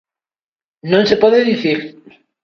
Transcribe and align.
Non 0.91 1.03
se 1.09 1.15
pode 1.23 1.47
dicir. 1.51 1.79